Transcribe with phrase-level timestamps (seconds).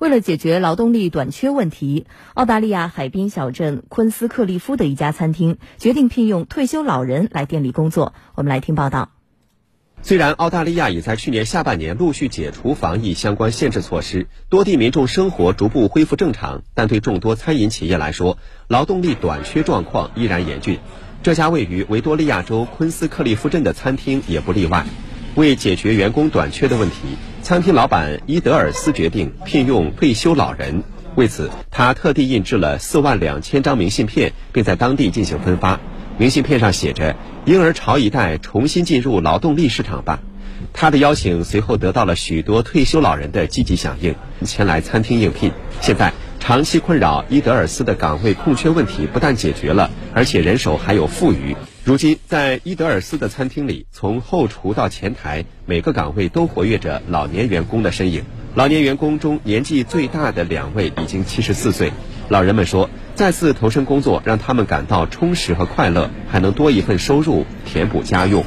[0.00, 8.14] 为了解决劳动力短缺问题，澳大利亚海滨小镇昆斯克利夫的一家餐厅决定聘用退休老人来店里工作。
[8.34, 9.10] 我们来听报道。
[10.00, 18.38] 虽然澳大利亚已在去年下半年陆续解除防疫相关限制措施，多地民众生活逐步恢复正常，但对众多餐饮企业来说，
[18.68, 20.78] 劳动力短缺状况依然严峻。
[21.22, 24.86] 这家位于维多利亚州昆斯克利夫镇的餐厅也不例外。
[25.34, 26.96] 为解决员工短缺的问题，
[27.50, 30.84] 餐厅老板伊德尔斯决定聘用退休老人。
[31.16, 35.80] 为此，他特地印制了四万两千张明信片，并在当地进行分发。
[36.16, 37.16] 明信片上写着
[37.46, 40.20] ：“婴儿潮一代重新进入劳动力市场吧。”
[40.72, 45.50] 他的邀请随后得到了许多退休老人的积极响应，前来餐厅应聘。
[45.80, 46.12] 现在，
[46.50, 51.54] 长期困扰伊德尔斯的岗位空缺问题不但解决了，而且人手还有富余。
[51.84, 58.24] 如今，在伊德尔斯的餐厅里，从后厨到前台，每个岗位都活跃着老年员工的身影。
[58.56, 61.92] 老年员工中，年纪最大的两位已经七十四岁。
[62.28, 68.44] 老人们说，再次投身工作让他们感到充实和快乐，还能多一份收入，填补家用。